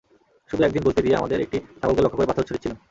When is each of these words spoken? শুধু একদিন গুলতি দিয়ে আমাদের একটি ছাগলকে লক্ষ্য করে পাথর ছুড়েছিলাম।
শুধু 0.49 0.61
একদিন 0.63 0.81
গুলতি 0.83 1.01
দিয়ে 1.01 1.15
আমাদের 1.15 1.39
একটি 1.41 1.57
ছাগলকে 1.79 2.01
লক্ষ্য 2.01 2.17
করে 2.17 2.29
পাথর 2.29 2.47
ছুড়েছিলাম। 2.47 2.77